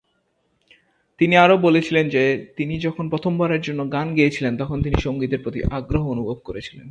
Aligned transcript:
তিনি 1.19 1.35
আরও 1.35 1.55
বলেছিলেন 1.57 2.05
যে 2.09 2.23
তিনি 2.57 2.73
যখন 2.79 3.05
প্রথমবারের 3.09 3.61
জন্য 3.61 3.81
গান 3.91 4.07
গেয়েছিলেন 4.15 4.53
তখন 4.57 4.77
তিনি 4.81 4.97
সঙ্গীতের 5.01 5.43
প্রতি 5.43 5.59
আগ্রহ 5.71 6.03
অনুভব 6.09 6.37
করেছিলেন। 6.43 6.79